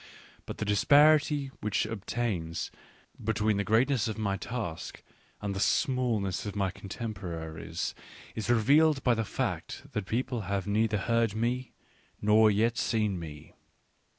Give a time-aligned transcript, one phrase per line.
[0.47, 2.71] But the disparity which obtains
[3.23, 5.03] between the greatness of my task
[5.43, 7.93] and the smallness of my contemporaries,
[8.33, 11.73] is revealed by the fact that people have neither heard me
[12.19, 13.53] nor yet seen me.